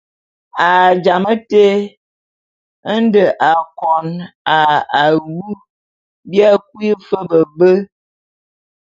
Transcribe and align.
A 0.67 0.69
jamé 1.03 1.33
te 1.49 1.63
nde 3.03 3.23
akon 3.51 4.07
a 4.57 4.57
awu 5.03 5.39
bia 6.29 6.49
kui 6.69 6.89
fe 7.07 7.17
be 7.29 7.39
be. 7.57 7.69